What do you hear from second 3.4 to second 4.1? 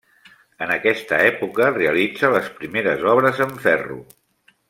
en ferro.